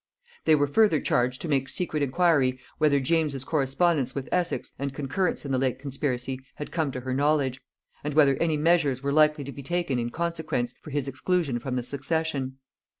They 0.45 0.55
were 0.55 0.65
further 0.65 0.99
charged 0.99 1.43
to 1.43 1.47
make 1.47 1.69
secret 1.69 2.01
inquiry 2.01 2.59
whether 2.79 2.99
James's 2.99 3.43
correspondence 3.43 4.15
with 4.15 4.27
Essex 4.31 4.73
and 4.79 4.95
concurrence 4.95 5.45
in 5.45 5.51
the 5.51 5.59
late 5.59 5.77
conspiracy 5.77 6.39
had 6.55 6.71
come 6.71 6.89
to 6.93 7.01
her 7.01 7.13
knowledge; 7.13 7.61
and 8.03 8.15
whether 8.15 8.35
any 8.37 8.57
measures 8.57 9.03
were 9.03 9.13
likely 9.13 9.43
to 9.43 9.51
be 9.51 9.61
taken 9.61 9.99
in 9.99 10.09
consequence 10.09 10.73
for 10.81 10.89
his 10.89 11.07
exclusion 11.07 11.59
from 11.59 11.75
the 11.75 11.83
succession. 11.83 12.57